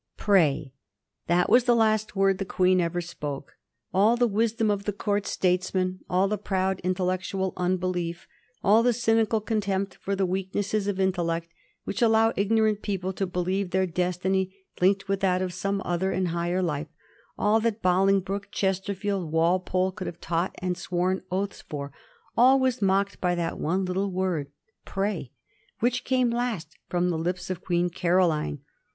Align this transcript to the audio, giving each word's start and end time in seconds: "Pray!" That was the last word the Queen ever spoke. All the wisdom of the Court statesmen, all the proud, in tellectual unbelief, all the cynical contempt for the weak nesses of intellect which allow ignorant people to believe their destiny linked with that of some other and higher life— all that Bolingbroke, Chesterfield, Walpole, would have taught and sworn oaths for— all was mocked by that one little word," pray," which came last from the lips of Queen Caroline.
"Pray!" 0.17 0.73
That 1.27 1.47
was 1.47 1.65
the 1.65 1.75
last 1.75 2.15
word 2.15 2.39
the 2.39 2.43
Queen 2.43 2.81
ever 2.81 3.01
spoke. 3.01 3.57
All 3.93 4.17
the 4.17 4.25
wisdom 4.25 4.71
of 4.71 4.85
the 4.85 4.93
Court 4.93 5.27
statesmen, 5.27 5.99
all 6.09 6.27
the 6.27 6.39
proud, 6.39 6.79
in 6.79 6.95
tellectual 6.95 7.53
unbelief, 7.55 8.27
all 8.63 8.81
the 8.81 8.93
cynical 8.93 9.39
contempt 9.39 9.93
for 9.93 10.15
the 10.15 10.25
weak 10.25 10.55
nesses 10.55 10.87
of 10.87 10.99
intellect 10.99 11.49
which 11.83 12.01
allow 12.01 12.33
ignorant 12.35 12.81
people 12.81 13.13
to 13.13 13.27
believe 13.27 13.69
their 13.69 13.85
destiny 13.85 14.51
linked 14.81 15.07
with 15.07 15.19
that 15.19 15.39
of 15.39 15.53
some 15.53 15.83
other 15.85 16.11
and 16.11 16.29
higher 16.29 16.63
life— 16.63 16.87
all 17.37 17.59
that 17.59 17.83
Bolingbroke, 17.83 18.47
Chesterfield, 18.49 19.31
Walpole, 19.31 19.93
would 19.99 20.07
have 20.07 20.19
taught 20.19 20.55
and 20.57 20.75
sworn 20.75 21.21
oaths 21.31 21.61
for— 21.69 21.93
all 22.35 22.59
was 22.59 22.81
mocked 22.81 23.21
by 23.21 23.35
that 23.35 23.59
one 23.59 23.85
little 23.85 24.09
word," 24.11 24.51
pray," 24.93 25.31
which 25.79 26.03
came 26.05 26.31
last 26.31 26.75
from 26.89 27.11
the 27.11 27.19
lips 27.19 27.51
of 27.51 27.63
Queen 27.63 27.87
Caroline. 27.91 28.61